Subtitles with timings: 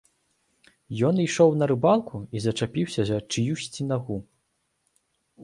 [1.09, 4.17] Ён ішоў на рыбалку і зачапіўся за чыюсьці нагу.